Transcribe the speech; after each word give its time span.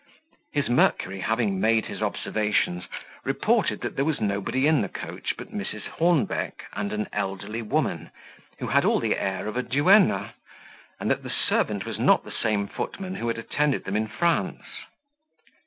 His 0.51 0.67
Mercury, 0.67 1.19
having 1.19 1.59
made 1.59 1.85
his 1.85 2.01
observations, 2.01 2.85
reported 3.23 3.81
that 3.81 3.95
there 3.95 4.03
was 4.03 4.19
nobody 4.19 4.65
in 4.65 4.81
the 4.81 4.89
coach 4.89 5.35
but 5.37 5.53
Mrs. 5.53 5.83
Hornbeck 5.85 6.65
and 6.73 6.91
an 6.91 7.07
elderly 7.13 7.61
woman, 7.61 8.09
who 8.57 8.69
had 8.69 8.83
all 8.83 8.99
the 8.99 9.15
air 9.15 9.45
of 9.45 9.57
a 9.57 9.61
duenna; 9.61 10.33
and 10.99 11.11
that 11.11 11.21
the 11.21 11.29
servant 11.29 11.85
was 11.85 11.99
not 11.99 12.23
the 12.23 12.31
same 12.31 12.67
footman 12.67 13.13
who 13.13 13.27
had 13.27 13.37
attended 13.37 13.83
them 13.83 13.95
in 13.95 14.07
France. 14.07 14.63